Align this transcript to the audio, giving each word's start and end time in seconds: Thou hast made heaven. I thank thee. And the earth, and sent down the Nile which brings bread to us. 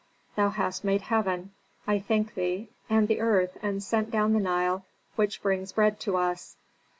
Thou 0.35 0.49
hast 0.49 0.83
made 0.83 1.03
heaven. 1.03 1.51
I 1.85 1.99
thank 1.99 2.33
thee. 2.33 2.69
And 2.89 3.07
the 3.07 3.19
earth, 3.21 3.55
and 3.61 3.83
sent 3.83 4.09
down 4.09 4.33
the 4.33 4.39
Nile 4.39 4.83
which 5.15 5.43
brings 5.43 5.73
bread 5.73 5.99
to 5.99 6.17
us. 6.17 6.55